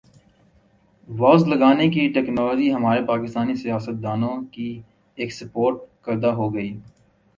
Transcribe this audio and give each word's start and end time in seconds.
was 1.09 1.43
لگانے 1.47 1.87
کی 1.89 2.07
technology 2.13 2.73
ہمارے 2.73 3.05
پاکستانی 3.07 3.55
سیاستدا 3.55 4.15
نوں 4.15 4.41
کی 4.53 4.69
ایکسپورٹ 5.17 5.77
کردہ 6.05 6.31
ہوگی 6.39 6.69